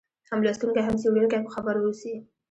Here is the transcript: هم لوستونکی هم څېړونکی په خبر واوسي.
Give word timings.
هم 0.29 0.39
لوستونکی 0.45 0.81
هم 0.87 0.95
څېړونکی 1.01 1.39
په 1.45 1.51
خبر 1.55 1.75
واوسي. 1.77 2.13